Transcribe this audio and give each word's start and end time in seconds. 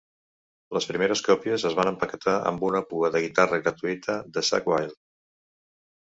Les 0.75 0.85
primeres 0.91 1.19
còpies 1.25 1.65
es 1.69 1.75
van 1.79 1.89
empaquetar 1.89 2.33
amb 2.51 2.65
una 2.69 2.81
pua 2.93 3.11
de 3.15 3.21
guitarra 3.25 3.59
gratuïta 3.67 4.15
de 4.39 4.43
Zakk 4.49 4.71
Wylde. 4.73 4.97